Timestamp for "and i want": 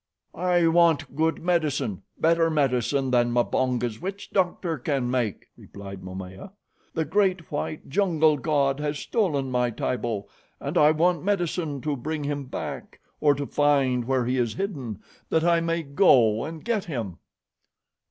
10.59-11.23